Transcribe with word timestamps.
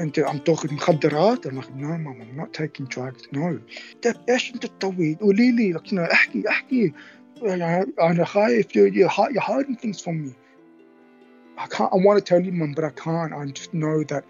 انت 0.00 0.18
عم 0.18 0.38
تاخذ 0.38 0.74
مخدرات؟ 0.74 1.46
أنا 1.46 1.62
no 1.76 1.88
ma 1.88 2.10
I'm 2.10 2.36
not 2.36 2.56
taking 2.56 2.94
drugs 2.96 3.28
no 3.32 3.58
طيب 4.02 4.14
إيش 4.28 4.54
أنت 4.54 4.66
تسوي؟ 4.66 5.14
قولي 5.14 5.52
لي 5.52 5.80
احكي 6.12 6.48
احكي. 6.48 6.92
يعني 7.42 7.92
أنا 8.00 8.24
خايف 8.24 8.76
you 8.76 8.86
you 8.86 9.08
hiding 9.08 9.76
things 9.82 10.00
from 10.00 10.14
me. 10.24 10.32
I 11.58 11.66
can't 11.66 11.92
I 11.92 11.98
want 12.06 12.16
to 12.20 12.24
tell 12.30 12.42
you 12.46 12.52
mom 12.52 12.72
but 12.76 12.84
I 12.84 12.92
can't. 13.04 13.32
I 13.32 13.42
just 13.60 13.72
know 13.74 13.98
that 14.12 14.24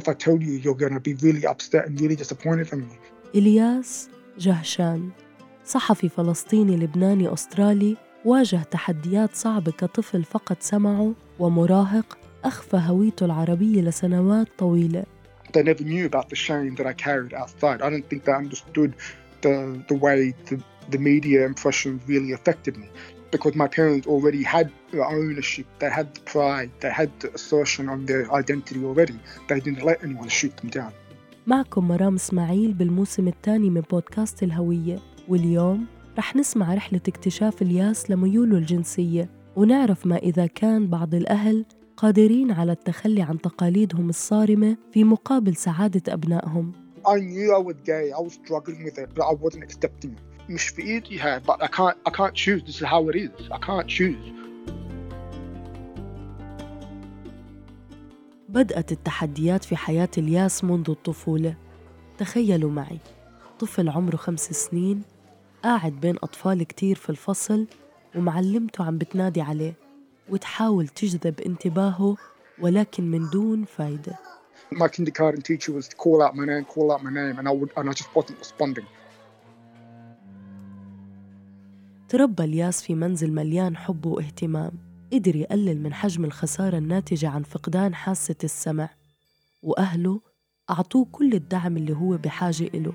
if 0.00 0.04
I 0.08 0.14
tell 0.24 0.38
you 0.46 0.52
you're 0.64 0.80
gonna 0.84 1.04
be 1.08 1.14
really 1.26 1.44
upset 1.52 1.82
and 1.86 2.00
really 2.00 2.16
disappointed 2.16 2.72
in 2.72 2.80
me. 2.80 2.98
إلياس 3.34 4.08
جهشان 4.38 5.10
صحفي 5.64 6.08
فلسطيني 6.08 6.76
لبناني 6.76 7.32
أسترالي 7.32 7.96
واجه 8.24 8.62
تحديات 8.70 9.34
صعبة 9.34 9.72
كطفل 9.72 10.24
فقط 10.24 10.56
سمعه 10.60 11.12
ومراهق 11.38 12.18
أخفى 12.46 12.76
هويته 12.76 13.26
العربية 13.26 13.80
لسنوات 13.80 14.48
طويلة. 14.58 15.04
They 15.52 15.62
never 15.62 15.84
knew 15.84 16.06
about 16.06 16.28
the 16.28 16.36
shame 16.36 16.74
that 16.76 16.86
I 16.86 16.92
carried 16.92 17.34
outside. 17.34 17.78
I 17.82 17.88
don't 17.90 18.06
think 18.10 18.24
they 18.24 18.36
understood 18.44 18.90
the, 19.44 19.54
the 19.88 19.98
way 20.06 20.34
the, 20.48 20.56
the 20.94 20.98
media 20.98 21.40
impression 21.52 22.00
really 22.06 22.32
affected 22.38 22.74
me. 22.82 22.88
Because 23.34 23.54
my 23.64 23.68
parents 23.78 24.06
already 24.14 24.42
had 24.54 24.66
the 24.92 25.02
ownership, 25.18 25.66
they 25.80 25.90
had 25.98 26.08
the 26.16 26.22
pride, 26.32 26.70
they 26.82 26.92
had 27.00 27.10
the 27.22 27.30
assertion 27.38 27.84
of 27.94 27.98
their 28.10 28.22
identity 28.40 28.80
already. 28.90 29.18
They 29.48 29.60
didn't 29.66 29.84
let 29.90 29.98
anyone 30.06 30.30
shoot 30.38 30.54
them 30.60 30.70
down. 30.70 30.92
معكم 31.46 31.88
مرام 31.88 32.14
اسماعيل 32.14 32.72
بالموسم 32.72 33.28
الثاني 33.28 33.70
من 33.70 33.80
بودكاست 33.80 34.42
الهوية 34.42 34.98
واليوم 35.28 35.86
رح 36.18 36.36
نسمع 36.36 36.74
رحلة 36.74 37.00
اكتشاف 37.08 37.62
الياس 37.62 38.10
لميوله 38.10 38.58
الجنسية 38.58 39.30
ونعرف 39.56 40.06
ما 40.06 40.16
إذا 40.16 40.46
كان 40.46 40.86
بعض 40.86 41.14
الأهل 41.14 41.64
قادرين 41.96 42.52
على 42.52 42.72
التخلي 42.72 43.22
عن 43.22 43.40
تقاليدهم 43.40 44.08
الصارمة 44.08 44.76
في 44.92 45.04
مقابل 45.04 45.56
سعادة 45.56 46.12
أبنائهم. 46.12 46.72
I 47.06 47.18
knew 47.20 47.52
I 47.54 47.62
was 47.68 47.76
gay. 47.86 48.12
I 48.12 48.20
was 48.20 48.32
struggling 48.32 48.84
with 48.84 48.98
it, 48.98 49.08
but 49.14 49.24
I 49.24 49.34
wasn't 49.34 49.64
accepting 49.64 50.10
it. 50.10 50.50
مش 50.50 50.68
في 50.68 50.82
إيدي 50.82 51.18
but 51.40 51.62
I 51.62 51.66
can't 51.66 51.96
I 52.08 52.10
can't 52.10 52.34
choose. 52.34 52.62
This 52.62 52.80
is 52.80 52.86
how 52.86 53.08
it 53.08 53.16
is. 53.16 53.50
I 53.50 53.58
can't 53.58 53.88
choose. 53.88 54.32
بدأت 58.48 58.92
التحديات 58.92 59.64
في 59.64 59.76
حياة 59.76 60.08
الياس 60.18 60.64
منذ 60.64 60.90
الطفولة. 60.90 61.54
تخيلوا 62.18 62.70
معي 62.70 62.98
طفل 63.58 63.88
عمره 63.88 64.16
خمس 64.16 64.40
سنين 64.40 65.02
قاعد 65.64 65.92
بين 65.92 66.16
أطفال 66.22 66.62
كتير 66.62 66.96
في 66.96 67.10
الفصل 67.10 67.66
ومعلمته 68.16 68.84
عم 68.84 68.98
بتنادي 68.98 69.40
عليه 69.40 69.85
وتحاول 70.28 70.88
تجذب 70.88 71.40
انتباهه 71.40 72.16
ولكن 72.60 73.10
من 73.10 73.30
دون 73.30 73.64
فايدة. 73.64 74.18
My 74.74 74.88
kindergarten 74.88 75.42
teacher 75.42 75.72
was 75.72 75.88
to 75.88 75.96
call 75.96 76.22
out 76.22 76.34
my 76.34 76.44
name, 76.44 76.64
call 76.64 76.90
out 76.92 77.02
my 77.04 77.10
name, 77.10 77.38
and 77.38 77.48
I 77.48 77.52
would, 77.52 77.70
and 77.76 77.88
I 77.88 77.92
just 77.92 78.10
wasn't 78.14 78.38
responding. 78.38 78.86
تربى 82.08 82.44
الياس 82.44 82.82
في 82.82 82.94
منزل 82.94 83.32
مليان 83.32 83.76
حب 83.76 84.06
واهتمام 84.06 84.72
قدر 85.12 85.36
يقلل 85.36 85.82
من 85.82 85.94
حجم 85.94 86.24
الخسارة 86.24 86.78
الناتجة 86.78 87.28
عن 87.28 87.42
فقدان 87.42 87.94
حاسة 87.94 88.36
السمع 88.44 88.88
وأهله 89.62 90.20
أعطوه 90.70 91.06
كل 91.12 91.34
الدعم 91.34 91.76
اللي 91.76 91.96
هو 91.96 92.16
بحاجة 92.16 92.64
إله 92.74 92.92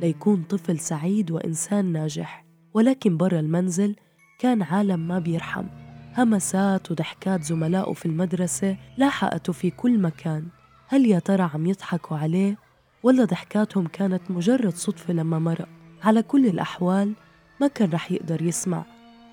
ليكون 0.00 0.42
طفل 0.42 0.78
سعيد 0.78 1.30
وإنسان 1.30 1.92
ناجح 1.92 2.46
ولكن 2.74 3.16
برا 3.16 3.40
المنزل 3.40 3.96
كان 4.38 4.62
عالم 4.62 5.08
ما 5.08 5.18
بيرحم 5.18 5.81
همسات 6.16 6.90
وضحكات 6.90 7.42
زملائه 7.42 7.92
في 7.92 8.06
المدرسة 8.06 8.76
لاحقته 8.96 9.52
في 9.52 9.70
كل 9.70 9.98
مكان. 9.98 10.46
هل 10.88 11.06
يا 11.06 11.18
ترى 11.18 11.50
عم 11.54 11.66
يضحكوا 11.66 12.16
عليه؟ 12.16 12.56
ولا 13.02 13.24
ضحكاتهم 13.24 13.86
كانت 13.86 14.30
مجرد 14.30 14.74
صدفة 14.74 15.12
لما 15.12 15.38
مرق. 15.38 15.68
على 16.02 16.22
كل 16.22 16.46
الأحوال 16.46 17.12
ما 17.60 17.66
كان 17.66 17.90
رح 17.90 18.12
يقدر 18.12 18.42
يسمع 18.42 18.84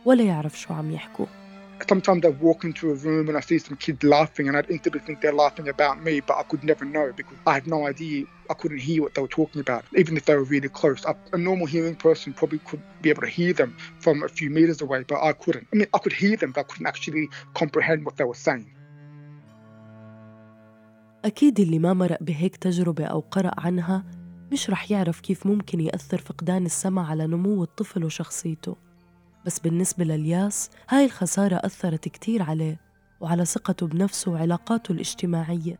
ولا 0.05 0.23
يعرف 0.23 0.59
شو 0.59 0.73
عم 0.73 0.91
يحكوا. 0.91 1.25
Sometimes 1.87 2.25
I 2.25 2.29
walk 2.29 2.63
into 2.63 2.91
a 2.91 2.93
room 2.93 3.29
and 3.29 3.37
I 3.37 3.41
see 3.41 3.59
some 3.59 3.77
kids 3.77 4.03
laughing, 4.03 4.47
and 4.47 4.57
I'd 4.57 4.69
instantly 4.69 5.01
think 5.01 5.21
they're 5.21 5.33
laughing 5.33 5.67
about 5.69 6.03
me, 6.03 6.19
but 6.19 6.37
I 6.37 6.43
could 6.43 6.63
never 6.63 6.85
know 6.85 7.13
because 7.15 7.37
I 7.47 7.53
had 7.53 7.67
no 7.67 7.87
idea. 7.87 8.25
I 8.49 8.55
couldn't 8.55 8.79
hear 8.79 9.03
what 9.03 9.13
they 9.13 9.21
were 9.21 9.27
talking 9.27 9.61
about, 9.61 9.85
even 9.95 10.17
if 10.17 10.25
they 10.25 10.35
were 10.35 10.43
really 10.43 10.69
close. 10.69 11.05
A 11.05 11.37
normal 11.37 11.67
hearing 11.67 11.95
person 11.95 12.33
probably 12.33 12.59
could 12.59 12.81
be 13.01 13.09
able 13.09 13.21
to 13.21 13.27
hear 13.27 13.53
them 13.53 13.77
from 13.99 14.23
a 14.23 14.27
few 14.27 14.49
meters 14.49 14.81
away, 14.81 15.03
but 15.07 15.21
I 15.21 15.33
couldn't. 15.33 15.67
I 15.71 15.75
mean, 15.75 15.87
I 15.93 15.99
could 15.99 16.13
hear 16.13 16.35
them, 16.35 16.51
but 16.51 16.61
I 16.61 16.63
couldn't 16.63 16.87
actually 16.87 17.29
comprehend 17.53 18.05
what 18.05 18.17
they 18.17 18.23
were 18.23 18.41
saying. 18.47 18.71
أكيد 21.25 21.59
اللي 21.59 21.79
ما 21.79 21.93
مرق 21.93 22.23
بهيك 22.23 22.55
تجربة 22.55 23.05
أو 23.05 23.19
قرأ 23.19 23.51
عنها 23.57 24.03
مش 24.51 24.69
رح 24.69 24.91
يعرف 24.91 25.19
كيف 25.19 25.47
ممكن 25.47 25.79
يأثر 25.79 26.17
فقدان 26.17 26.65
السمع 26.65 27.09
على 27.09 27.27
نمو 27.27 27.63
الطفل 27.63 28.03
وشخصيته 28.03 28.88
بس 29.45 29.59
بالنسبة 29.59 30.03
للياس 30.03 30.69
هاي 30.89 31.05
الخسارة 31.05 31.55
أثرت 31.55 32.07
كتير 32.07 32.43
عليه 32.43 32.79
وعلى 33.19 33.45
ثقته 33.45 33.87
بنفسه 33.87 34.31
وعلاقاته 34.31 34.91
الاجتماعية 34.91 35.79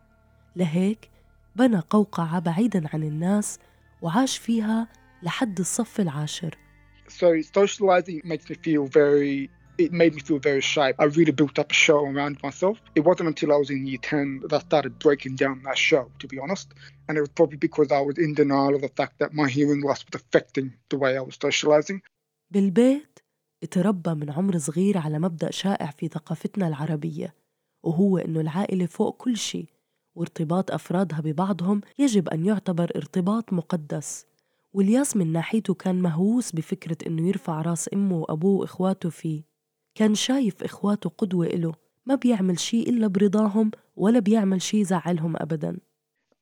لهيك 0.56 1.10
بنى 1.56 1.80
قوقعة 1.80 2.40
بعيدا 2.40 2.90
عن 2.94 3.04
الناس 3.04 3.60
وعاش 4.02 4.38
فيها 4.38 4.88
لحد 5.24 5.60
الصف 5.60 6.00
العاشر 6.02 6.56
So 7.10 7.42
socializing 7.42 8.22
makes 8.24 8.46
me 8.50 8.56
feel 8.56 8.86
very 8.86 9.50
it 9.80 9.92
made 9.94 10.14
me 10.14 10.22
feel 10.22 10.40
very 10.40 10.62
shy. 10.62 10.94
I 11.00 11.06
really 11.06 11.32
built 11.32 11.58
up 11.58 11.72
a 11.72 11.74
show 11.74 12.00
around 12.06 12.36
myself. 12.44 12.76
It 12.96 13.04
wasn't 13.10 13.30
until 13.30 13.54
I 13.54 13.58
was 13.64 13.70
in 13.70 13.88
year 13.88 13.98
10 14.02 14.42
that 14.42 14.54
I 14.54 14.60
started 14.60 15.00
breaking 15.00 15.36
down 15.36 15.64
that 15.64 15.78
show, 15.78 16.12
to 16.20 16.28
be 16.28 16.38
honest. 16.38 16.74
And 17.08 17.18
it 17.18 17.22
was 17.22 17.30
probably 17.30 17.58
because 17.58 17.92
I 17.92 18.02
was 18.02 18.18
in 18.18 18.34
denial 18.34 18.76
of 18.76 18.82
the 18.82 18.94
fact 19.00 19.20
that 19.20 19.34
my 19.34 19.48
hearing 19.48 19.82
loss 19.82 20.04
was 20.06 20.22
affecting 20.22 20.74
the 20.90 20.98
way 20.98 21.18
I 21.18 21.22
was 21.22 21.38
socializing. 21.42 22.02
بالبيت 22.52 23.19
تربى 23.66 24.14
من 24.14 24.30
عمر 24.30 24.58
صغير 24.58 24.98
على 24.98 25.20
مبدأ 25.20 25.52
شائع 25.52 25.92
في 25.92 26.08
ثقافتنا 26.08 26.68
العربية 26.68 27.36
وهو 27.84 28.18
إنه 28.18 28.40
العائلة 28.40 28.86
فوق 28.86 29.18
كل 29.18 29.38
شيء 29.38 29.66
وارتباط 30.16 30.72
أفرادها 30.72 31.20
ببعضهم 31.22 31.82
يجب 32.00 32.30
أن 32.30 32.46
يعتبر 32.46 32.92
ارتباط 32.96 33.54
مقدس. 33.54 34.26
والياس 34.74 35.18
من 35.18 35.32
ناحيته 35.32 35.74
كان 35.74 36.02
مهووس 36.02 36.52
بفكرة 36.52 36.98
إنه 37.08 37.28
يرفع 37.28 37.62
راس 37.62 37.90
أمه 37.94 38.18
وأبوه 38.18 38.60
وإخواته 38.60 39.10
فيه. 39.10 39.44
كان 39.96 40.16
شايف 40.16 40.64
إخواته 40.64 41.10
قدوة 41.10 41.46
إله 41.46 41.74
ما 42.06 42.16
بيعمل 42.16 42.60
شيء 42.60 42.90
إلا 42.90 43.08
برضاهم 43.08 43.72
ولا 43.96 44.20
بيعمل 44.20 44.62
شيء 44.62 44.84
زعلهم 44.84 45.36
أبداً. 45.38 45.78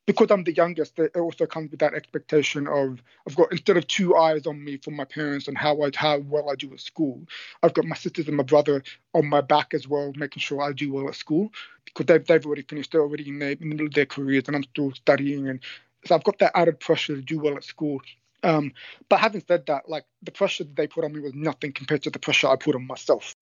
Because 0.08 0.32
I'm 0.32 0.46
the 0.46 0.54
youngest, 0.54 0.98
it 0.98 1.16
also 1.16 1.46
comes 1.46 1.70
with 1.70 1.82
that 1.82 1.94
expectation 1.94 2.66
of 2.66 3.04
I've 3.28 3.36
got 3.36 3.52
instead 3.52 3.78
of 3.78 3.86
two 3.88 4.16
eyes 4.16 4.48
on 4.48 4.64
me 4.64 4.78
from 4.78 4.96
my 4.96 5.04
parents 5.04 5.48
and 5.48 5.58
how 5.58 5.84
I 5.84 5.92
how 5.94 6.20
well 6.20 6.50
I 6.50 6.56
do 6.56 6.74
at 6.74 6.80
school, 6.80 7.22
I've 7.62 7.74
got 7.74 7.86
my 7.86 7.96
sisters 7.96 8.28
and 8.28 8.38
my 8.38 8.44
brother 8.44 8.82
on 9.14 9.28
my 9.28 9.42
back 9.42 9.74
as 9.74 9.88
well, 9.88 10.14
making 10.16 10.40
sure 10.40 10.62
I 10.62 10.72
do 10.72 10.94
well 10.94 11.10
at 11.10 11.16
school 11.16 11.52
because 11.86 12.06
they've 12.06 12.26
they've 12.26 12.46
already 12.46 12.64
finished, 12.64 12.94
they're 12.94 13.02
already 13.02 13.28
in, 13.28 13.40
their, 13.40 13.52
in 13.52 13.60
the 13.60 13.66
middle 13.66 13.88
of 13.88 13.94
their 13.94 14.06
careers, 14.06 14.46
and 14.48 14.56
I'm 14.56 14.64
still 14.64 14.92
studying, 14.94 15.50
and 15.50 15.60
so 16.06 16.16
I've 16.16 16.24
got 16.24 16.40
that 16.40 16.54
added 16.56 16.80
pressure 16.80 17.16
to 17.16 17.22
do 17.22 17.40
well 17.40 17.58
at 17.58 17.66
school. 17.66 18.02
Um, 18.44 18.72
but 19.10 19.20
having 19.20 19.44
said 19.46 19.66
that, 19.66 19.90
like 19.90 20.06
the 20.24 20.32
pressure 20.32 20.64
that 20.64 20.76
they 20.76 20.88
put 20.88 21.04
on 21.04 21.12
me 21.12 21.20
was 21.20 21.34
nothing 21.34 21.74
compared 21.74 22.04
to 22.04 22.12
the 22.12 22.20
pressure 22.20 22.48
I 22.48 22.56
put 22.56 22.76
on 22.76 22.88
myself. 22.88 23.36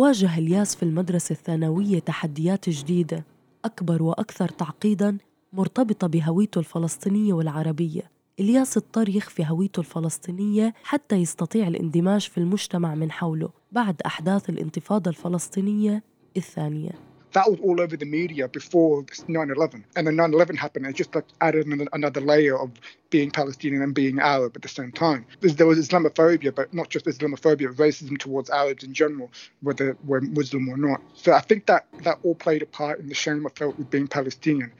واجه 0.00 0.38
الياس 0.38 0.76
في 0.76 0.82
المدرسة 0.82 1.32
الثانوية 1.32 1.98
تحديات 1.98 2.70
جديدة 2.70 3.24
أكبر 3.64 4.02
وأكثر 4.02 4.48
تعقيداً 4.48 5.18
مرتبطة 5.52 6.06
بهويته 6.06 6.58
الفلسطينية 6.58 7.32
والعربية. 7.32 8.10
الياس 8.40 8.76
اضطر 8.76 9.08
يخفي 9.08 9.46
هويته 9.46 9.80
الفلسطينية 9.80 10.74
حتى 10.82 11.16
يستطيع 11.16 11.68
الاندماج 11.68 12.20
في 12.20 12.38
المجتمع 12.38 12.94
من 12.94 13.12
حوله 13.12 13.48
بعد 13.72 14.02
أحداث 14.06 14.50
الانتفاضة 14.50 15.10
الفلسطينية 15.10 16.02
الثانية. 16.36 17.09
that 17.35 17.49
was 17.51 17.59
all 17.59 17.81
over 17.81 17.97
the 17.97 18.05
media 18.05 18.47
before 18.47 19.03
9-11 19.03 19.83
and 19.97 20.07
then 20.07 20.15
9-11 20.15 20.55
happened 20.55 20.85
and 20.85 20.95
it 20.95 20.97
just 20.97 21.13
like 21.13 21.25
added 21.41 21.67
another 21.91 22.21
layer 22.21 22.57
of 22.57 22.71
being 23.09 23.29
palestinian 23.29 23.81
and 23.81 23.93
being 23.93 24.19
arab 24.19 24.53
at 24.55 24.61
the 24.61 24.69
same 24.79 24.91
time 24.91 25.25
there 25.41 25.67
was 25.67 25.77
islamophobia 25.85 26.55
but 26.55 26.73
not 26.73 26.89
just 26.89 27.05
islamophobia 27.05 27.67
racism 27.83 28.17
towards 28.17 28.49
arabs 28.49 28.83
in 28.83 28.93
general 28.93 29.29
whether 29.61 29.97
we're 30.05 30.21
muslim 30.21 30.69
or 30.69 30.77
not 30.77 31.01
so 31.13 31.33
i 31.33 31.41
think 31.41 31.65
that 31.65 31.83
that 32.03 32.17
all 32.23 32.35
played 32.35 32.61
a 32.63 32.69
part 32.79 32.99
in 32.99 33.07
the 33.09 33.19
shame 33.23 33.45
i 33.45 33.51
felt 33.59 33.77
with 33.77 33.89
being 33.89 34.07
palestinian 34.07 34.71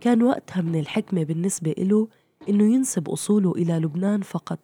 كان 0.00 0.22
وقتها 0.22 0.62
من 0.62 0.80
الحكمة 0.80 1.24
بالنسبة 1.24 1.74
له 1.78 2.08
إنه 2.48 2.74
ينسب 2.74 3.08
أصوله 3.08 3.52
إلى 3.52 3.78
لبنان 3.78 4.22
فقط 4.22 4.58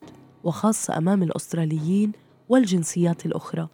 وخاصة 0.44 0.98
أمام 0.98 1.22
الأستراليين 1.22 2.12
والجنسيات 2.48 3.26
الأخرى 3.26 3.68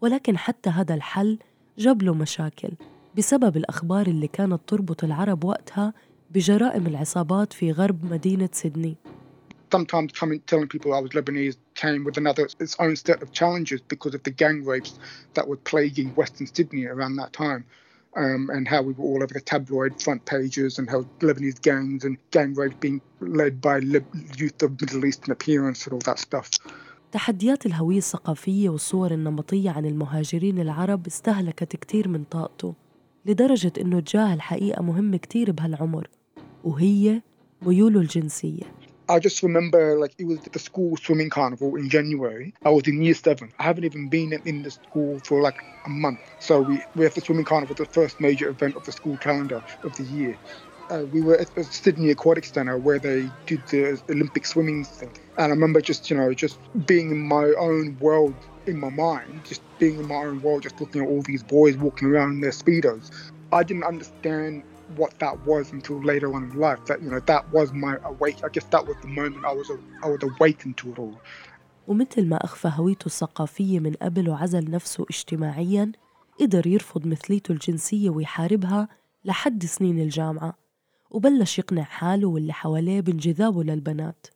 ولكن 0.00 0.38
حتى 0.38 0.70
هذا 0.70 0.94
الحل 0.94 1.38
جاب 1.78 2.02
له 2.02 2.14
مشاكل 2.14 2.70
بسبب 3.17 3.57
الأخبار 3.57 4.07
اللي 4.07 4.27
كانت 4.27 4.59
تربط 4.67 5.03
العرب 5.03 5.43
وقتها 5.43 5.93
بجرائم 6.31 6.87
العصابات 6.87 7.53
في 7.53 7.71
غرب 7.71 8.05
مدينة 8.11 8.49
سيدني 8.51 8.97
sometimes 9.75 10.11
coming 10.21 10.39
telling 10.51 10.67
people 10.67 10.93
I 10.93 10.99
was 10.99 11.11
Lebanese 11.17 11.57
came 11.83 12.01
with 12.07 12.17
another 12.23 12.45
its 12.65 12.75
own 12.79 12.95
set 12.95 13.19
of 13.23 13.29
challenges 13.39 13.81
because 13.93 14.13
of 14.17 14.21
the 14.27 14.33
gang 14.43 14.57
rapes 14.71 14.93
that 15.35 15.45
were 15.49 15.61
plaguing 15.71 16.09
Western 16.21 16.47
Sydney 16.55 16.85
around 16.85 17.13
that 17.21 17.31
time. 17.33 17.63
Um, 18.23 18.43
and 18.55 18.63
how 18.73 18.81
we 18.87 18.93
were 18.97 19.07
all 19.09 19.21
over 19.23 19.33
the 19.39 19.45
tabloid 19.53 19.91
front 20.05 20.21
pages 20.33 20.71
and 20.79 20.85
how 20.93 20.99
Lebanese 21.27 21.61
gangs 21.69 22.01
and 22.07 22.13
gang 22.35 22.51
rapes 22.61 22.77
being 22.85 22.99
led 23.41 23.53
by 23.67 23.77
youth 24.41 24.59
of 24.65 24.69
Middle 24.81 25.03
Eastern 25.09 25.31
appearance 25.37 25.79
and 25.85 25.93
all 25.95 26.05
that 26.09 26.19
stuff. 26.19 26.47
تحديات 27.11 27.65
الهوية 27.65 27.97
الثقافية 27.97 28.69
والصور 28.69 29.11
النمطية 29.11 29.69
عن 29.69 29.85
المهاجرين 29.85 30.59
العرب 30.59 31.07
استهلكت 31.07 31.75
كتير 31.75 32.07
من 32.07 32.23
طاقته 32.23 32.73
لدرجة 33.27 33.73
إنه 33.81 33.99
تجاهل 33.99 34.41
حقيقة 34.41 34.81
مهمة 34.83 35.17
كتير 35.17 35.51
بهالعمر 35.51 36.07
وهي 36.63 37.21
ميوله 37.61 37.99
الجنسية 37.99 38.77
I 39.09 39.19
just 39.19 39.41
remember 39.41 39.97
like 39.97 40.13
it 40.19 40.25
was 40.25 40.41
the 40.41 40.59
school 40.59 40.97
swimming 40.97 41.29
carnival 41.29 41.77
in 41.77 41.87
January. 41.89 42.53
I 42.65 42.69
was 42.69 42.85
in 42.87 43.01
year 43.01 43.13
seven. 43.13 43.47
I 43.57 43.63
haven't 43.63 43.85
even 43.85 44.09
been 44.09 44.33
in 44.51 44.63
the 44.63 44.71
school 44.71 45.21
for 45.23 45.41
like 45.41 45.55
a 45.85 45.89
month. 45.89 46.19
So 46.39 46.59
we, 46.59 46.83
we 46.93 47.05
have 47.05 47.13
the 47.13 47.21
swimming 47.21 47.45
carnival, 47.45 47.73
the 47.75 47.85
first 47.85 48.19
major 48.19 48.49
event 48.49 48.75
of 48.75 48.83
the 48.83 48.91
school 48.91 49.17
calendar 49.17 49.63
of 49.85 49.93
the 49.95 50.03
year. 50.03 50.35
Uh, 50.90 51.06
we 51.12 51.22
were 51.22 51.38
at 51.38 51.54
the 51.54 51.64
Sydney 51.64 52.10
Aquatic 52.10 52.44
Centre 52.44 52.76
where 52.76 52.98
they 52.98 53.30
did 53.46 53.66
the 53.68 54.00
Olympic 54.10 54.44
swimming 54.44 54.84
thing. 54.84 55.10
And 55.38 55.46
I 55.46 55.48
remember 55.48 55.80
just, 55.80 56.10
you 56.10 56.16
know, 56.16 56.34
just 56.34 56.58
being 56.86 57.10
in 57.10 57.20
my 57.20 57.46
own 57.58 57.96
world 57.98 58.34
in 58.66 58.78
my 58.78 58.90
mind, 58.90 59.40
just 59.44 59.62
being 59.78 59.98
in 59.98 60.06
my 60.06 60.16
own 60.16 60.42
world, 60.42 60.62
just 60.62 60.80
looking 60.80 61.02
at 61.02 61.08
all 61.08 61.22
these 61.22 61.42
boys 61.42 61.76
walking 61.76 62.08
around 62.08 62.32
in 62.32 62.40
their 62.40 62.50
Speedos. 62.50 63.10
I 63.52 63.62
didn't 63.62 63.84
understand 63.84 64.62
what 64.96 65.18
that 65.20 65.46
was 65.46 65.72
until 65.72 66.02
later 66.02 66.34
on 66.34 66.50
in 66.50 66.58
life. 66.58 66.84
That 66.86 67.02
you 67.02 67.10
know 67.10 67.20
that 67.20 67.50
was 67.52 67.72
my 67.72 67.96
awake. 68.04 68.38
I 68.44 68.48
guess 68.48 68.64
that 68.64 68.86
was 68.86 68.96
the 69.02 69.08
moment 69.08 69.44
I 69.44 69.52
was 69.52 69.70
I 70.02 70.08
was 70.08 70.22
awakened 70.22 70.76
to 70.78 70.92
it 70.92 70.98
all. 70.98 71.18
ومثل 71.86 72.28
ما 72.28 72.36
أخفى 72.44 72.72
هويته 72.74 73.06
الثقافية 73.06 73.80
من 73.80 73.92
قبل 74.02 74.28
وعزل 74.28 74.70
نفسه 74.70 75.06
اجتماعيا 75.10 75.92
قدر 76.40 76.66
يرفض 76.66 77.06
مثليته 77.06 77.52
الجنسية 77.52 78.10
ويحاربها 78.10 78.88
لحد 79.24 79.64
سنين 79.64 80.00
الجامعة 80.00 80.54
وبلش 81.11 81.59
يقنع 81.59 81.83
حاله 81.83 82.27
واللي 82.27 82.53
حواليه 82.53 83.01
بانجذابه 83.01 83.63
للبنات. 83.63 84.27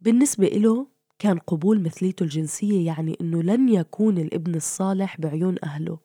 بالنسبة 0.00 0.46
إله 0.46 0.86
كان 1.18 1.38
قبول 1.38 1.82
مثليته 1.82 2.24
الجنسية 2.24 2.86
يعني 2.86 3.16
إنه 3.20 3.42
لن 3.42 3.68
يكون 3.68 4.18
الابن 4.18 4.54
الصالح 4.54 5.20
بعيون 5.20 5.56
أهله. 5.64 5.98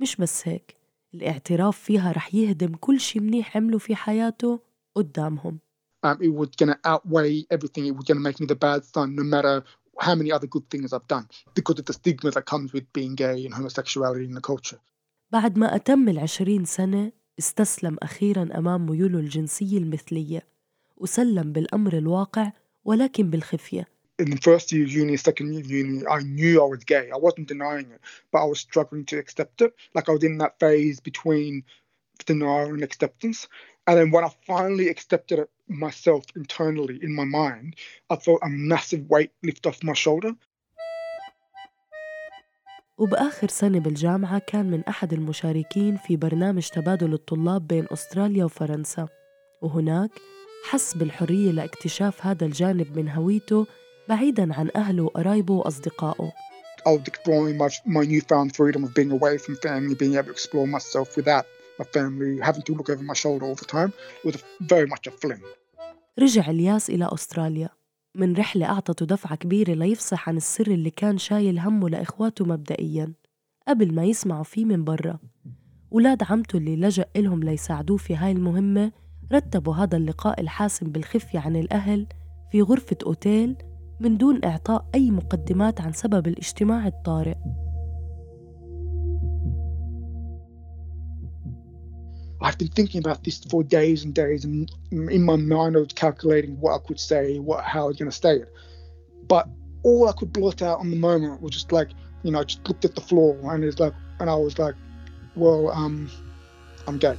مش 0.00 0.16
بس 0.16 0.48
هيك، 0.48 0.76
الاعتراف 1.14 1.78
فيها 1.78 2.12
رح 2.12 2.34
يهدم 2.34 2.74
كل 2.74 3.00
شي 3.00 3.20
منيح 3.20 3.56
عمله 3.56 3.78
في 3.78 3.96
حياته 3.96 4.60
قدامهم 4.94 5.58
um, 6.02 6.18
it 6.20 6.28
was 6.28 6.50
to 6.50 6.78
outweigh 6.84 7.44
everything. 7.50 7.86
It 7.86 7.96
was 7.96 8.06
to 8.06 8.14
make 8.14 8.40
me 8.40 8.46
the 8.46 8.56
bad 8.56 8.84
son, 8.84 9.14
no 9.14 9.22
matter 9.22 9.62
how 10.00 10.14
many 10.14 10.32
other 10.32 10.46
good 10.46 10.68
things 10.70 10.92
I've 10.92 11.06
done, 11.06 11.28
because 11.54 11.78
of 11.78 11.86
the 11.86 11.92
stigma 11.92 12.30
that 12.32 12.46
comes 12.46 12.72
with 12.72 12.92
being 12.92 13.14
gay 13.14 13.44
and 13.46 13.54
homosexuality 13.54 14.24
in 14.24 14.34
the 14.34 14.40
culture. 14.40 14.80
بعد 15.32 15.58
ما 15.58 15.76
أتم 15.76 16.08
العشرين 16.08 16.64
سنة 16.64 17.12
استسلم 17.38 17.96
أخيرا 18.02 18.48
أمام 18.58 18.86
ميوله 18.86 19.18
الجنسية 19.18 19.78
المثلية 19.78 20.46
وسلم 20.96 21.52
بالأمر 21.52 21.98
الواقع 21.98 22.52
ولكن 22.84 23.30
بالخفية 23.30 23.88
in 24.18 24.30
the 24.30 24.36
first 24.36 24.72
year 24.72 24.84
of 24.84 24.90
uni, 24.90 25.16
second 25.16 25.52
year 25.52 25.62
of 25.62 25.70
uni, 25.70 26.06
I 26.06 26.20
knew 26.20 26.62
I 26.62 26.66
was 26.66 26.84
gay. 26.84 27.10
I 27.12 27.16
wasn't 27.16 27.48
denying 27.48 27.90
it, 27.90 28.00
but 28.30 28.42
I 28.42 28.44
was 28.44 28.60
struggling 28.60 29.04
to 29.06 29.18
accept 29.18 29.62
it. 29.62 29.74
Like 29.94 30.08
I 30.08 30.12
was 30.12 30.24
in 30.24 30.38
that 30.38 30.58
phase 30.60 31.00
between 31.00 31.64
denial 32.26 32.74
and 32.74 32.82
acceptance. 32.82 33.48
And 33.86 33.98
then 33.98 34.10
when 34.10 34.24
I 34.24 34.30
finally 34.46 34.88
accepted 34.88 35.38
it 35.40 35.50
myself 35.68 36.24
internally 36.36 36.98
in 37.02 37.14
my 37.14 37.24
mind, 37.24 37.76
I 38.10 38.16
felt 38.16 38.40
a 38.42 38.48
massive 38.48 39.08
weight 39.08 39.32
lift 39.42 39.66
off 39.66 39.82
my 39.82 39.94
shoulder. 39.94 40.34
وبآخر 42.98 43.48
سنة 43.48 43.80
بالجامعة 43.80 44.38
كان 44.38 44.70
من 44.70 44.84
أحد 44.84 45.12
المشاركين 45.12 45.96
في 45.96 46.16
برنامج 46.16 46.68
تبادل 46.68 47.14
الطلاب 47.14 47.68
بين 47.68 47.86
أستراليا 47.92 48.44
وفرنسا 48.44 49.08
وهناك 49.62 50.10
حس 50.64 50.96
بالحرية 50.96 51.50
لاكتشاف 51.50 52.26
هذا 52.26 52.46
الجانب 52.46 52.98
من 52.98 53.08
هويته 53.08 53.66
بعيدا 54.08 54.54
عن 54.54 54.70
أهله 54.76 55.02
وقرايبه 55.02 55.54
وأصدقائه 55.54 56.32
I 56.84 56.90
was 56.90 57.06
exploring 57.06 57.56
my, 57.58 57.68
my 57.86 58.04
newfound 58.04 58.56
freedom 58.56 58.82
of 58.84 58.92
being 58.94 59.12
away 59.12 59.38
from 59.38 59.54
family, 59.56 59.94
being 59.94 60.14
able 60.16 60.24
to 60.24 60.32
explore 60.32 60.66
myself 60.66 61.16
without 61.16 61.44
my 61.78 61.86
family, 61.96 62.32
having 62.48 62.62
to 62.62 62.72
look 62.74 62.90
over 62.90 63.04
my 63.12 63.14
shoulder 63.14 63.44
all 63.46 63.54
the 63.54 63.70
time. 63.76 63.92
Was 64.24 64.42
very 64.60 64.86
much 64.86 65.06
a 65.06 65.10
fling. 65.10 65.42
رجع 66.18 66.50
إلياس 66.50 66.90
إلى 66.90 67.08
أستراليا 67.12 67.68
من 68.14 68.36
رحلة 68.36 68.66
أعطته 68.66 69.06
دفعة 69.06 69.36
كبيرة 69.36 69.72
ليفصح 69.72 70.28
عن 70.28 70.36
السر 70.36 70.66
اللي 70.66 70.90
كان 70.90 71.18
شايل 71.18 71.58
همه 71.58 71.88
لإخواته 71.88 72.44
مبدئياً 72.44 73.12
قبل 73.68 73.94
ما 73.94 74.04
يسمعوا 74.04 74.44
فيه 74.44 74.64
من 74.64 74.84
برا 74.84 75.18
ولاد 75.90 76.22
عمته 76.22 76.56
اللي 76.56 76.76
لجأ 76.76 77.04
إلهم 77.16 77.42
ليساعدوه 77.42 77.96
في 77.96 78.16
هاي 78.16 78.32
المهمة 78.32 78.92
رتبوا 79.32 79.74
هذا 79.74 79.96
اللقاء 79.96 80.40
الحاسم 80.40 80.86
بالخفية 80.86 81.38
عن 81.38 81.56
الأهل 81.56 82.06
في 82.52 82.62
غرفة 82.62 82.96
أوتيل 83.06 83.56
من 84.01 84.17
دون 84.17 84.43
إعطاء 84.43 84.85
أي 84.95 85.11
مقدمات 85.11 85.81
عن 85.81 85.93
سبب 85.93 86.27
الاجتماع 86.27 86.87
الطارئ 86.87 87.37
I've 92.39 92.57
been 92.57 92.67
thinking 92.67 92.99
about 92.99 93.23
this 93.23 93.43
for 93.43 93.63
days 93.63 94.03
and 94.03 94.13
days, 94.13 94.45
and 94.45 94.71
in 94.91 95.23
my 95.23 95.35
mind, 95.35 95.75
I 95.75 95.79
was 95.79 95.93
calculating 95.93 96.59
what 96.59 96.75
I 96.75 96.87
could 96.87 96.99
say, 96.99 97.39
what 97.39 97.63
how 97.63 97.85
I 97.85 97.87
was 97.87 97.97
going 97.97 98.11
to 98.11 98.15
say 98.15 98.35
it. 98.37 98.53
But 99.27 99.49
all 99.83 100.07
I 100.07 100.11
could 100.11 100.31
blurt 100.33 100.61
out 100.61 100.79
on 100.79 100.91
the 100.91 100.97
moment 100.97 101.41
was 101.41 101.51
just 101.51 101.71
like, 101.71 101.89
you 102.23 102.31
know, 102.31 102.39
I 102.39 102.43
just 102.43 102.67
looked 102.67 102.85
at 102.85 102.93
the 102.93 103.01
floor, 103.01 103.39
and 103.53 103.63
it's 103.63 103.79
like, 103.79 103.93
and 104.19 104.29
I 104.29 104.35
was 104.35 104.59
like, 104.59 104.75
well, 105.35 105.71
um, 105.71 106.09
I'm 106.87 106.97
gay. 106.97 107.17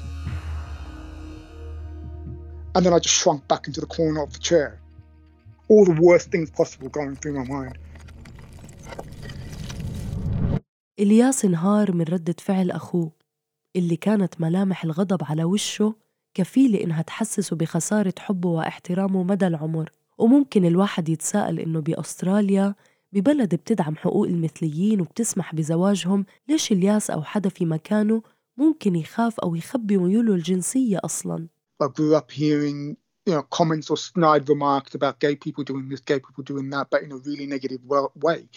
And 2.74 2.86
then 2.86 2.92
I 2.92 2.98
just 2.98 3.16
shrunk 3.16 3.46
back 3.48 3.66
into 3.66 3.80
the 3.80 3.86
corner 3.86 4.22
of 4.22 4.32
the 4.32 4.38
chair. 4.38 4.80
All 5.69 5.85
the 5.85 5.97
worst 6.01 6.31
things 6.31 6.49
possible 6.51 6.89
going 6.89 7.15
through 7.15 7.33
my 7.39 7.47
mind. 7.47 7.77
إلياس 10.99 11.45
انهار 11.45 11.91
من 11.91 12.05
ردة 12.05 12.35
فعل 12.39 12.71
أخوه 12.71 13.11
اللي 13.75 13.95
كانت 13.95 14.41
ملامح 14.41 14.83
الغضب 14.83 15.23
على 15.23 15.43
وشه 15.43 15.95
كفيلة 16.33 16.83
إنها 16.83 17.01
تحسسه 17.01 17.55
بخسارة 17.55 18.13
حبه 18.19 18.49
واحترامه 18.49 19.23
مدى 19.23 19.47
العمر 19.47 19.89
وممكن 20.17 20.65
الواحد 20.65 21.09
يتساءل 21.09 21.59
إنه 21.59 21.79
بأستراليا 21.79 22.75
ببلد 23.13 23.55
بتدعم 23.55 23.95
حقوق 23.95 24.27
المثليين 24.27 25.01
وبتسمح 25.01 25.55
بزواجهم 25.55 26.25
ليش 26.49 26.71
إلياس 26.71 27.09
أو 27.09 27.23
حدا 27.23 27.49
في 27.49 27.65
مكانه 27.65 28.21
ممكن 28.57 28.95
يخاف 28.95 29.39
أو 29.39 29.55
يخبي 29.55 29.97
ميوله 29.97 30.33
الجنسية 30.33 30.99
أصلاً 31.05 31.47
I 31.83 31.87
grew 31.87 32.15
up 32.19 32.31
hearing 32.31 32.95
you 33.26 33.34
know, 33.34 33.42
comments 33.42 33.90
or 33.90 33.96
snide 33.96 34.48
remarks 34.48 34.94
about 34.94 35.20
gay 35.20 35.36
people 35.36 35.64
doing 35.64 35.88
this, 35.88 36.00
gay 36.00 36.18
people 36.18 36.44
doing 36.44 36.70
that, 36.70 36.88
but 36.90 37.02
in 37.02 37.12
a 37.12 37.16
really 37.16 37.46
negative 37.46 37.80
way. 37.84 38.48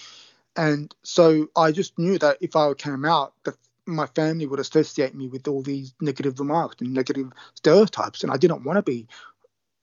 And 0.55 0.93
so 1.03 1.47
I 1.55 1.71
just 1.71 1.97
knew 1.97 2.17
that 2.19 2.37
if 2.41 2.55
I 2.55 2.73
came 2.73 3.05
out, 3.05 3.33
the 3.43 3.55
my 3.87 4.05
family 4.07 4.45
would 4.45 4.59
associate 4.59 5.15
me 5.15 5.27
with 5.27 5.47
all 5.47 5.61
these 5.61 5.93
negative 6.01 6.39
remarks 6.39 6.77
and 6.79 6.93
negative 6.93 7.31
stereotypes, 7.55 8.23
and 8.23 8.31
I 8.31 8.37
didn't 8.37 8.63
want 8.63 8.77
to 8.77 8.83
be 8.83 9.07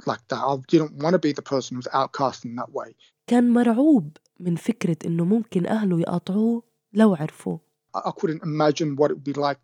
like 0.06 0.26
that. 0.28 0.36
I 0.38 0.56
didn't 0.68 0.92
want 1.02 1.14
to 1.14 1.18
be 1.18 1.32
the 1.32 1.42
person 1.42 1.76
who's 1.76 1.88
outcast 1.92 2.44
in 2.44 2.56
that 2.56 2.72
way. 2.72 2.94
كان 3.26 3.50
مرعوب 3.50 4.16
من 4.40 4.56
فكرة 4.56 4.96
إنه 5.04 5.24
ممكن 5.24 5.66
أهله 5.66 6.00
يقاطعوه 6.00 6.62
لو 6.92 7.14
عرفوا. 7.14 7.58
I 7.94 8.10
couldn't 8.10 8.42
imagine 8.42 8.96
what 8.96 9.10
it 9.10 9.14
would 9.14 9.24
be 9.24 9.32
like 9.32 9.58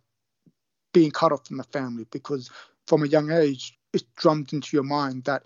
being 0.92 1.10
cut 1.10 1.32
off 1.32 1.46
from 1.46 1.56
the 1.56 1.64
family 1.64 2.06
because 2.10 2.50
from 2.86 3.02
a 3.02 3.06
young 3.06 3.30
age, 3.30 3.77
it's 3.93 4.05
drummed 4.15 4.53
into 4.53 4.75
your 4.77 4.83
mind 4.83 5.23
that 5.25 5.43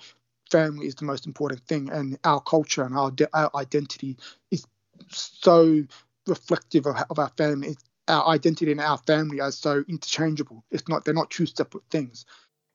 family 0.52 0.86
is 0.88 0.96
the 0.96 1.06
most 1.06 1.26
important 1.26 1.62
thing, 1.68 1.90
and 1.90 2.18
our 2.24 2.42
culture 2.42 2.84
and 2.84 2.96
our, 2.98 3.12
our 3.34 3.52
identity 3.56 4.18
is 4.52 4.66
so 5.10 5.84
reflective 6.28 6.86
of, 6.86 6.96
of 7.10 7.20
our 7.20 7.32
family. 7.38 7.76
Our 8.08 8.28
identity 8.28 8.72
and 8.72 8.82
our 8.82 8.98
family 8.98 9.40
are 9.40 9.52
so 9.52 9.84
interchangeable. 9.88 10.60
It's 10.72 10.88
not 10.90 11.06
they're 11.06 11.22
not 11.22 11.30
two 11.30 11.46
separate 11.46 11.88
things. 11.90 12.26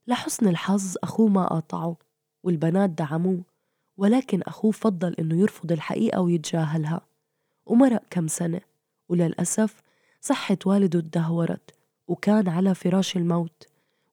لحسن 0.08 0.48
الحظ 0.48 0.96
أخوه 1.02 1.28
ما 1.28 1.46
قاطعه 1.46 1.96
والبنات 2.42 2.90
دعموه 2.90 3.44
ولكن 3.96 4.42
أخوه 4.42 4.70
فضل 4.70 5.14
إنه 5.14 5.40
يرفض 5.40 5.72
الحقيقة 5.72 6.20
ويتجاهلها 6.20 7.00
ومرق 7.66 8.02
كم 8.10 8.28
سنة 8.28 8.60
وللأسف 9.08 9.82
صحة 10.20 10.58
والده 10.66 11.00
تدهورت 11.00 11.70
وكان 12.08 12.48
على 12.48 12.74
فراش 12.74 13.16
الموت 13.16 13.66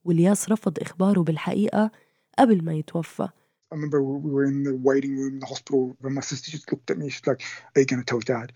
والياس 0.06 0.52
رفض 0.52 0.80
إخباره 0.80 1.20
بالحقيقة 1.20 1.92
قبل 2.40 2.64
ما 2.64 2.74
يتوفى 2.74 3.30
I 3.72 3.76
remember 3.76 4.02
we 4.04 4.32
were 4.32 4.46
in 4.46 4.64
the 4.64 4.76
waiting 4.90 5.18
room 5.18 5.34
in 5.34 5.40
the 5.40 5.48
hospital 5.54 5.98
when 6.02 6.14
my 6.14 6.22
sister 6.22 6.52
just 6.52 6.72
looked 6.72 6.90
at 6.92 6.98
me. 6.98 7.10
She's 7.10 7.28
like, 7.28 7.42
Are 7.76 7.82
you 7.82 7.88
going 7.92 8.04
to 8.04 8.10
tell 8.12 8.20
dad? 8.36 8.48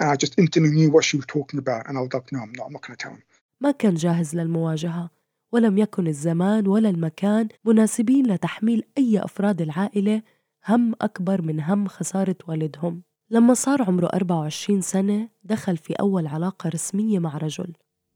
And 0.00 0.10
I 0.10 0.16
just 0.24 0.34
instantly 0.38 0.70
knew 0.78 0.90
what 0.90 1.04
she 1.08 1.16
was 1.16 1.26
talking 1.26 1.58
about. 1.64 1.82
And 1.86 1.96
I 1.98 2.00
was 2.02 2.12
like, 2.14 2.30
No, 2.32 2.38
I'm 2.44 2.52
not, 2.58 2.66
I'm 2.66 2.72
not 2.76 2.82
going 2.86 2.96
to 2.96 3.02
tell 3.04 3.12
him. 3.12 3.22
ما 3.60 3.70
كان 3.70 3.94
جاهز 3.94 4.36
للمواجهة 4.36 5.10
ولم 5.52 5.78
يكن 5.78 6.06
الزمان 6.06 6.66
ولا 6.68 6.90
المكان 6.90 7.48
مناسبين 7.64 8.26
لتحميل 8.26 8.82
أي 8.98 9.24
أفراد 9.24 9.62
العائلة 9.62 10.22
هم 10.68 10.94
أكبر 11.00 11.42
من 11.42 11.60
هم 11.60 11.88
خسارة 11.88 12.36
والدهم 12.48 13.02
لما 13.30 13.54
صار 13.54 13.82
عمره 13.82 14.06
24 14.06 14.80
سنة 14.80 15.28
دخل 15.44 15.76
في 15.76 15.92
أول 15.92 16.26
علاقة 16.26 16.68
رسمية 16.68 17.18
مع 17.18 17.36
رجل 17.36 17.72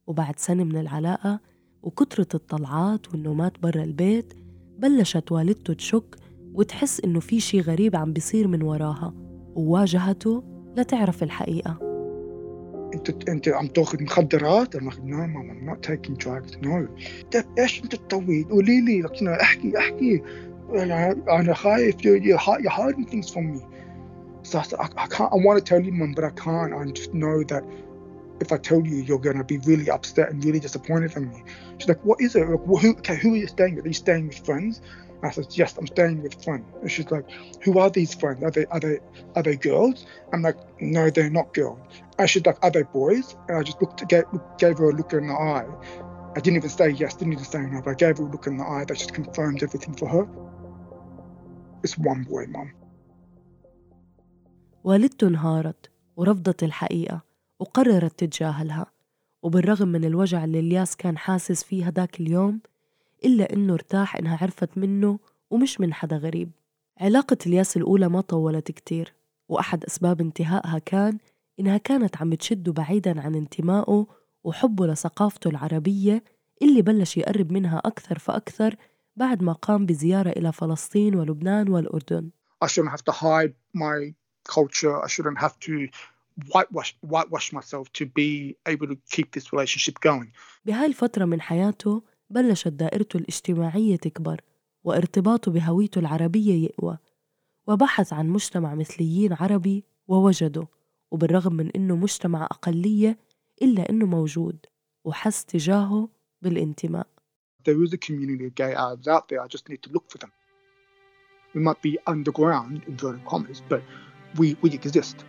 وبعد 0.06 0.38
سنة 0.38 0.64
من 0.64 0.76
العلاقة 0.76 1.40
وكترة 1.84 2.26
الطلعات 2.34 3.08
والنومات 3.08 3.52
برا 3.62 3.82
البيت 3.82 4.34
بلشت 4.78 5.32
والدته 5.32 5.74
تشك 5.74 6.16
وتحس 6.54 7.00
إنه 7.00 7.20
في 7.20 7.40
شي 7.40 7.60
غريب 7.60 7.96
عم 7.96 8.12
بيصير 8.12 8.48
من 8.48 8.62
وراها 8.62 9.14
وواجهته 9.54 10.44
لتعرف 10.76 11.22
الحقيقة. 11.22 11.78
أنت 12.94 13.28
أنت 13.28 13.48
عم 13.48 13.66
تاخذ 13.66 14.02
مخدرات؟ 14.02 14.76
أنا 14.76 14.90
نو 15.04 15.16
ماما 15.26 15.74
not 15.74 15.86
taking 15.86 16.14
drugs 16.14 16.54
no. 16.54 16.88
طيب 17.32 17.44
إيش 17.58 17.82
أنت 17.84 17.94
تسوي؟ 17.94 18.44
قولي 18.44 18.80
لي 18.80 19.08
احكي 19.42 19.78
احكي. 19.78 20.22
أنا 20.74 21.12
أنا 21.12 21.54
خايف 21.54 21.96
you're 21.96 22.70
hiding 22.70 23.06
things 23.10 23.34
from 23.34 23.54
me. 23.54 23.60
So 24.42 24.58
I, 24.58 24.88
I 25.04 25.06
can't 25.06 25.32
I 25.32 25.38
want 25.46 25.56
to 25.58 25.64
tell 25.70 25.82
you 25.86 25.92
mom 25.92 26.12
but 26.16 26.24
I 26.24 26.32
can't. 26.44 26.72
I 26.78 26.82
just 26.98 27.14
know 27.14 27.36
that 27.52 27.64
if 28.39 28.51
I 28.51 28.57
tell 28.57 28.85
you 28.85 28.97
you're 28.97 29.19
gonna 29.19 29.43
be 29.43 29.57
really 29.59 29.89
upset 29.89 30.29
and 30.29 30.43
really 30.43 30.59
disappointed 30.59 31.15
in 31.15 31.29
me 31.29 31.43
she's 31.77 31.89
like 31.89 32.03
what 32.03 32.21
is 32.21 32.35
it 32.35 32.47
like, 32.47 32.59
who, 32.65 32.89
okay 32.91 33.15
who 33.15 33.33
are 33.33 33.37
you 33.37 33.47
staying 33.47 33.75
with 33.75 33.85
are 33.85 33.89
you 33.89 33.93
staying 33.93 34.27
with 34.27 34.45
friends 34.45 34.81
I 35.21 35.31
said, 35.31 35.47
yes, 35.51 35.77
I'm 35.77 35.87
staying 35.87 36.23
with 36.23 36.41
friends. 36.43 36.65
And 36.81 36.89
she's 36.89 37.11
like, 37.11 37.25
who 37.61 37.77
are 37.79 37.89
these 37.89 38.13
friends? 38.13 38.43
Are 38.43 38.51
they 38.51 38.65
are 38.67 38.79
they 38.79 38.99
are 39.35 39.43
they 39.43 39.57
girls? 39.57 40.05
I'm 40.31 40.41
like, 40.41 40.55
no, 40.81 41.09
they're 41.09 41.29
not 41.29 41.53
girls. 41.53 41.79
And 42.17 42.29
she's 42.29 42.45
like, 42.45 42.57
are 42.61 42.71
they 42.71 42.83
boys? 42.83 43.35
And 43.47 43.57
I 43.57 43.63
just 43.63 43.81
looked 43.81 44.07
gave, 44.07 44.23
gave 44.57 44.77
her 44.77 44.89
a 44.89 44.93
look 44.93 45.11
in 45.13 45.27
the 45.27 45.33
eye. 45.33 45.67
I 46.35 46.39
didn't 46.39 46.57
even 46.57 46.69
say 46.69 46.89
yes, 46.91 47.15
didn't 47.15 47.33
even 47.33 47.45
say 47.45 47.61
no, 47.61 47.81
but 47.81 47.91
I 47.91 47.93
gave 47.95 48.17
her 48.17 48.23
a 48.23 48.31
look 48.31 48.47
in 48.47 48.57
the 48.57 48.63
eye 48.63 48.85
that 48.87 48.97
just 48.97 49.13
confirmed 49.13 49.61
everything 49.61 49.95
for 49.95 50.07
her. 50.07 50.27
It's 51.83 51.97
one 51.97 52.23
boy, 52.23 52.45
mom. 52.47 52.71
والدته 54.83 55.27
انهارت 55.27 55.89
ورفضت 56.17 56.63
الحقيقة 56.63 57.21
وقررت 57.64 58.18
تتجاهلها 58.18 58.86
وبالرغم 59.42 59.88
من 59.88 60.04
الوجع 60.04 60.44
اللي 60.44 60.60
إلياس 60.60 60.96
كان 60.96 61.18
حاسس 61.18 61.64
فيه 61.64 61.86
هداك 61.86 62.20
اليوم 62.20 62.60
إلا 63.24 63.52
إنه 63.52 63.74
ارتاح 63.74 64.16
إنها 64.16 64.38
عرفت 64.42 64.78
منه 64.78 65.18
ومش 65.50 65.80
من 65.80 65.94
حدا 65.94 66.16
غريب 66.16 66.50
علاقة 67.00 67.36
إلياس 67.46 67.76
الأولى 67.76 68.08
ما 68.08 68.20
طولت 68.20 68.70
كتير 68.70 69.12
وأحد 69.48 69.84
أسباب 69.84 70.20
انتهائها 70.20 70.78
كان 70.78 71.18
إنها 71.60 71.76
كانت 71.76 72.16
عم 72.16 72.34
تشده 72.34 72.72
بعيدا 72.72 73.20
عن 73.20 73.34
انتمائه 73.34 74.06
وحبه 74.44 74.86
لثقافته 74.86 75.48
العربية 75.48 76.22
اللي 76.62 76.82
بلش 76.82 77.16
يقرب 77.16 77.52
منها 77.52 77.78
أكثر 77.84 78.18
فأكثر 78.18 78.76
بعد 79.16 79.42
ما 79.42 79.52
قام 79.52 79.86
بزيارة 79.86 80.30
إلى 80.30 80.52
فلسطين 80.52 81.14
ولبنان 81.14 81.68
والأردن 81.68 82.30
I 82.64 82.66
shouldn't 82.66 82.90
have 82.90 83.04
to 83.04 83.12
hide 83.12 83.54
my 83.74 84.14
culture. 84.56 84.96
I 85.04 85.08
shouldn't 85.08 85.38
have 85.38 85.58
to 85.60 85.88
whitewash, 86.52 86.96
whitewash 87.00 87.52
myself 87.52 87.92
to 87.92 88.06
be 88.06 88.56
able 88.66 88.86
to 88.86 88.96
keep 89.10 89.32
this 89.32 89.52
relationship 89.52 90.00
going. 90.00 90.32
بهاي 90.64 90.86
الفترة 90.86 91.24
من 91.24 91.40
حياته 91.40 92.02
بلشت 92.30 92.68
دائرته 92.68 93.16
الاجتماعية 93.16 93.96
تكبر 93.96 94.40
وارتباطه 94.84 95.52
بهويته 95.52 95.98
العربية 95.98 96.64
يقوى 96.64 96.98
وبحث 97.66 98.12
عن 98.12 98.28
مجتمع 98.28 98.74
مثليين 98.74 99.32
عربي 99.32 99.84
ووجده 100.08 100.66
وبالرغم 101.10 101.52
من 101.54 101.70
إنه 101.70 101.96
مجتمع 101.96 102.44
أقلية 102.44 103.18
إلا 103.62 103.90
إنه 103.90 104.06
موجود 104.06 104.66
وحس 105.04 105.44
تجاهه 105.44 106.08
بالانتماء 106.42 107.06
There 107.64 107.82
is 107.82 107.94
a 107.94 107.98
community 107.98 108.44
of 108.44 108.54
gay 108.54 108.74
Arabs 108.74 109.08
out 109.08 109.28
there. 109.28 109.40
I 109.40 109.46
just 109.46 109.70
need 109.70 109.82
to 109.84 109.90
look 109.90 110.10
for 110.10 110.18
them. 110.18 110.32
We 111.54 111.60
might 111.62 111.80
be 111.80 111.98
underground, 112.06 112.82
inverted 112.86 113.24
commas, 113.24 113.62
but 113.70 113.82
we, 114.36 114.56
we 114.60 114.70
exist. 114.72 115.24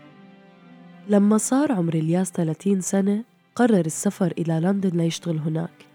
لما 1.07 1.37
صار 1.37 1.71
عمر 1.71 1.93
الياس 1.93 2.31
30 2.31 2.81
سنة 2.81 3.23
قرر 3.55 3.85
السفر 3.85 4.33
إلى 4.37 4.59
لندن 4.59 4.97
ليشتغل 4.97 5.37
هناك 5.37 5.85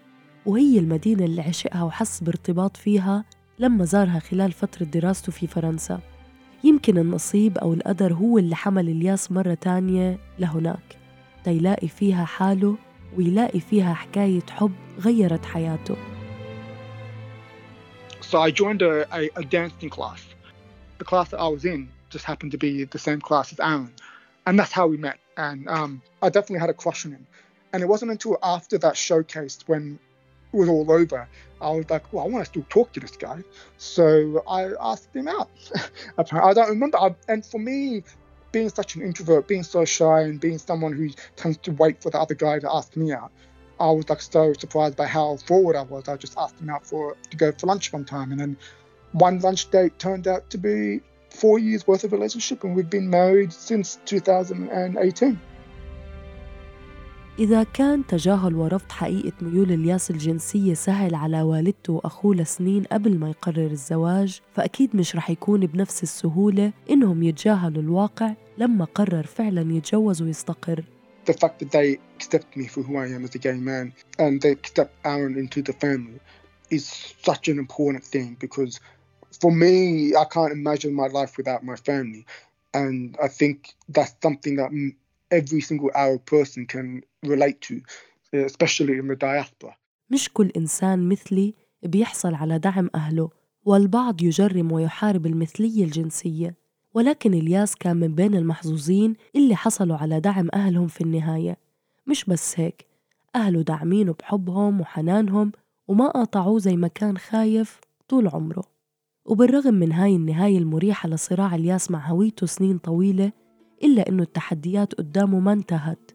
وهي 0.47 0.79
المدينة 0.79 1.25
اللي 1.25 1.43
عشقها 1.43 1.83
وحس 1.83 2.21
بارتباط 2.21 2.77
فيها 2.77 3.25
لما 3.59 3.85
زارها 3.85 4.19
خلال 4.19 4.53
فترة 4.53 4.85
دراسته 4.85 5.33
في 5.33 5.47
فرنسا 5.47 6.01
يمكن 6.65 6.99
النصيب 6.99 7.59
أو 7.59 7.75
القدر 7.75 8.15
هو 8.15 8.39
اللي 8.39 8.57
حمل 8.57 8.89
الياس 8.89 9.33
مرة 9.33 9.55
تانية 9.55 10.19
لهناك 10.39 10.97
تيلاقي 11.45 11.89
فيها 11.89 12.25
حاله 12.25 12.77
ويلاقي 13.19 13.61
فيها 13.61 13.95
حكاية 13.95 14.43
حب 14.51 14.73
غيرت 15.01 15.45
حياته 15.45 15.97
So 18.31 18.39
I 18.39 18.51
joined 18.53 18.83
a, 18.83 18.95
a, 19.13 19.29
a 19.37 19.45
dancing 19.45 19.91
class. 19.91 20.21
The 20.99 21.05
class 21.05 21.31
that 21.31 21.41
I 21.41 21.49
was 21.49 21.65
in 21.65 21.89
just 22.11 22.25
happened 22.25 22.53
to 22.53 22.59
be 22.59 22.85
the 22.85 22.99
same 22.99 23.21
class 23.21 23.53
as 23.53 23.59
Aaron. 23.59 23.91
And 24.47 24.59
that's 24.59 24.73
how 24.73 24.87
we 24.87 24.97
met. 24.97 25.19
And 25.37 25.69
um, 25.69 26.03
I 26.23 26.29
definitely 26.29 26.61
had 26.61 26.71
a 26.71 26.75
crush 26.75 27.07
on 27.07 27.13
him. 27.13 27.27
And 27.73 27.83
it 27.83 27.87
wasn't 27.87 28.11
until 28.11 28.39
after 28.43 28.79
that 28.79 28.97
showcase 28.97 29.59
when 29.67 29.99
it 30.53 30.57
was 30.57 30.69
all 30.69 30.91
over, 30.91 31.29
I 31.61 31.71
was 31.71 31.89
like, 31.89 32.13
well, 32.13 32.25
I 32.25 32.29
want 32.29 32.45
to 32.45 32.51
still 32.51 32.67
talk 32.69 32.93
to 32.93 33.01
this 33.01 33.17
guy. 33.17 33.43
So 33.79 34.43
I 34.49 34.71
asked 34.81 35.15
him 35.15 35.29
out. 35.29 35.51
I 36.19 36.53
don't 36.53 36.69
remember. 36.69 36.99
I, 36.99 37.15
and 37.29 37.45
for 37.45 37.59
me, 37.59 38.03
being 38.53 38.69
such 38.69 38.97
an 38.97 39.03
introvert, 39.03 39.47
being 39.47 39.63
so 39.63 39.85
shy, 39.85 40.23
and 40.23 40.41
being 40.41 40.59
someone 40.59 40.93
who 40.93 41.11
tends 41.37 41.59
to 41.59 41.73
wait 41.73 42.03
for 42.03 42.11
the 42.11 42.19
other 42.19 42.35
guy 42.35 42.59
to 42.59 42.73
ask 42.73 42.97
me 42.97 43.13
out, 43.13 43.31
I 43.79 43.91
was 43.91 44.09
like 44.09 44.21
so 44.21 44.53
surprised 44.53 44.97
by 44.97 45.07
how 45.07 45.37
forward 45.37 45.77
I 45.77 45.83
was. 45.83 46.09
I 46.09 46.17
just 46.17 46.37
asked 46.37 46.61
him 46.61 46.69
out 46.69 46.85
for 46.85 47.17
to 47.31 47.37
go 47.37 47.53
for 47.53 47.67
lunch 47.67 47.93
one 47.93 48.05
time, 48.05 48.33
and 48.33 48.41
then 48.41 48.57
one 49.13 49.39
lunch 49.41 49.71
date 49.71 49.99
turned 49.99 50.27
out 50.27 50.51
to 50.51 50.59
be 50.59 51.01
four 51.31 51.59
years 51.59 51.87
worth 51.87 52.05
of 52.05 52.13
relationship, 52.13 52.65
and 52.65 52.75
we've 52.77 52.91
been 52.91 53.09
married 53.09 53.53
since 53.53 53.99
2018. 54.07 55.37
إذا 57.39 57.63
كان 57.63 58.07
تجاهل 58.07 58.55
ورفض 58.55 58.93
حقيقة 58.93 59.33
ميول 59.41 59.73
الياس 59.73 60.11
الجنسية 60.11 60.75
سهل 60.75 61.15
على 61.15 61.43
والدته 61.43 61.93
وأخوه 61.93 62.35
لسنين 62.35 62.85
قبل 62.85 63.19
ما 63.19 63.31
يقرر 63.31 63.71
الزواج 63.71 64.41
فأكيد 64.55 64.97
مش 64.97 65.17
رح 65.17 65.31
يكون 65.31 65.67
بنفس 65.67 66.03
السهولة 66.03 66.73
إنهم 66.91 67.23
يتجاهلوا 67.23 67.83
الواقع 67.83 68.35
لما 68.59 68.85
قرر 68.85 69.27
فعلا 69.27 69.77
يتجوز 69.77 70.23
ويستقر 70.23 70.85
The 71.27 71.33
fact 71.33 71.59
that 71.61 71.71
they 71.71 71.99
accept 72.17 72.57
me 72.57 72.67
for 72.67 72.83
who 72.83 72.97
I 72.97 73.07
am 73.07 73.25
as 73.25 73.35
a 73.35 73.39
gay 73.39 73.59
man 73.71 73.93
and 74.19 74.41
they 74.43 74.53
accept 74.59 74.93
Aaron 75.05 75.37
into 75.39 75.63
the 75.63 75.73
family 75.73 76.19
is 76.71 77.15
such 77.23 77.49
an 77.49 77.59
important 77.59 78.05
thing 78.05 78.37
because 78.41 78.81
for 79.41 79.53
me, 79.53 80.15
I 80.17 80.25
can't 80.25 80.53
imagine 80.53 80.93
my 80.95 81.07
life 81.07 81.37
without 81.39 81.63
my 81.65 81.77
family. 81.77 82.25
And 82.75 83.17
I 83.23 83.29
think 83.29 83.75
that's 83.89 84.15
something 84.23 84.57
that 84.57 84.71
every 85.31 85.61
single 85.61 85.91
Arab 85.95 86.25
person 86.27 86.67
can 86.67 87.03
relate 87.23 87.61
to, 87.69 87.81
especially 88.33 88.99
in 88.99 89.09
the 89.09 89.17
diaspora. 89.17 89.75
مش 90.11 90.29
كل 90.33 90.51
إنسان 90.57 91.09
مثلي 91.09 91.55
بيحصل 91.83 92.35
على 92.35 92.59
دعم 92.59 92.91
أهله 92.95 93.31
والبعض 93.65 94.23
يجرم 94.23 94.73
ويحارب 94.73 95.27
المثلية 95.27 95.85
الجنسية 95.85 96.55
ولكن 96.95 97.35
إلياس 97.35 97.77
كان 97.77 97.97
من 97.97 98.15
بين 98.15 98.35
المحظوظين 98.35 99.15
اللي 99.37 99.57
حصلوا 99.57 99.97
على 99.97 100.21
دعم 100.21 100.49
أهلهم 100.55 100.87
في 100.89 101.01
النهاية 101.01 101.57
مش 102.07 102.25
بس 102.25 102.61
هيك 102.61 102.87
أهله 103.35 103.63
داعمينه 103.63 104.13
بحبهم 104.13 104.81
وحنانهم 104.81 105.53
وما 105.89 106.09
قاطعوه 106.09 106.59
زي 106.59 106.77
ما 106.77 106.89
كان 106.89 107.19
خايف 107.19 107.81
طول 108.09 108.29
عمره 108.29 108.65
وبالرغم 109.31 109.75
من 109.75 109.93
هاي 109.93 110.17
النهاية 110.17 110.59
المريحة 110.59 111.09
لصراع 111.09 111.55
الياس 111.55 111.91
مع 111.91 112.11
هويته 112.11 112.47
سنين 112.47 112.79
طويلة 112.79 113.33
إلا 113.85 114.09
إنه 114.09 114.23
التحديات 114.23 114.95
قدامه 114.95 115.41
ما 115.41 115.53
انتهت 115.53 116.11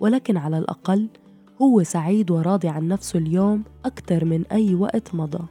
ولكن 0.00 0.36
على 0.36 0.58
الأقل 0.58 1.08
هو 1.62 1.82
سعيد 1.82 2.30
وراضي 2.30 2.68
عن 2.68 2.88
نفسه 2.88 3.18
اليوم 3.18 3.64
أكثر 3.84 4.24
من 4.24 4.44
أي 4.52 4.74
وقت 4.74 5.14
مضى 5.14 5.44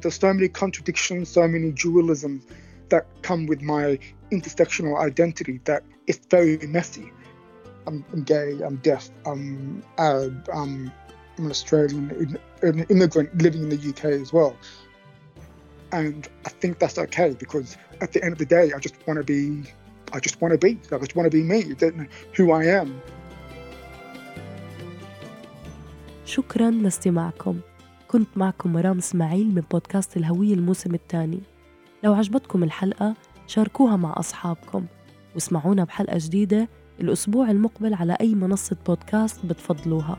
There's 0.00 0.14
so 0.14 0.32
many 0.32 0.48
contradictions, 0.48 1.28
so 1.28 1.46
many 1.46 1.72
dualisms 1.72 2.40
that 2.88 3.04
come 3.22 3.46
with 3.46 3.62
my 3.62 3.98
intersectional 4.32 4.96
identity 5.08 5.60
that 5.64 5.82
it's 6.06 6.26
very 6.30 6.56
messy. 6.66 7.12
I'm, 7.86 8.04
I'm 8.12 8.22
gay, 8.22 8.58
I'm 8.66 8.76
deaf, 8.76 9.10
I'm 9.26 9.82
Arab, 9.98 10.48
I'm, 10.52 10.90
I'm 11.38 11.44
an 11.44 11.50
Australian 11.50 12.38
an 12.62 12.86
immigrant 12.88 13.30
living 13.42 13.62
in 13.64 13.68
the 13.68 13.80
UK 13.90 14.04
as 14.24 14.32
well. 14.32 14.56
And 16.00 16.22
I 16.48 16.50
think 16.60 16.72
that's 16.82 16.98
okay 17.06 17.30
because 17.44 17.68
at 18.04 18.10
the 18.14 18.20
end 18.24 18.32
of 18.36 18.40
the 18.44 18.50
day, 18.56 18.66
I 18.76 18.80
just 18.86 18.96
want 19.06 19.18
to 19.22 19.26
be, 19.34 19.42
I 20.16 20.18
just 20.26 20.36
want 20.40 20.50
to 20.56 20.60
be, 20.66 20.72
I 20.94 20.98
just 21.04 21.14
want 21.16 21.26
to 21.30 21.34
be 21.38 21.42
me, 21.52 21.60
who 22.36 22.44
I 22.60 22.64
am. 22.80 22.88
شكرا 26.24 26.70
لاستماعكم. 26.70 27.60
كنت 28.08 28.28
معكم 28.36 28.72
مرام 28.72 28.98
إسماعيل 28.98 29.54
من 29.54 29.62
بودكاست 29.70 30.16
الهوية 30.16 30.54
الموسم 30.54 30.94
الثاني. 30.94 31.40
لو 32.04 32.14
عجبتكم 32.14 32.62
الحلقة 32.62 33.14
شاركوها 33.46 33.96
مع 33.96 34.14
أصحابكم. 34.16 34.86
واسمعونا 35.34 35.84
بحلقة 35.84 36.18
جديدة 36.20 36.68
الأسبوع 37.00 37.50
المقبل 37.50 37.94
على 37.94 38.16
أي 38.20 38.34
منصة 38.34 38.76
بودكاست 38.86 39.46
بتفضلوها. 39.46 40.18